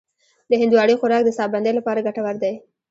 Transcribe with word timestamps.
د 0.49 0.51
هندواڼې 0.61 0.93
خوراک 0.99 1.21
د 1.25 1.29
ساه 1.37 1.51
بندۍ 1.53 1.73
لپاره 1.75 2.05
ګټور 2.07 2.35
دی. 2.43 2.53